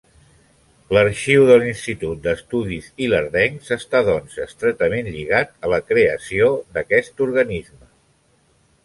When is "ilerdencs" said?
3.07-3.69